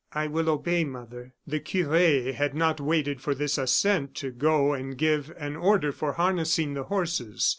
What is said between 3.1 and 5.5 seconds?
for this assent to go and give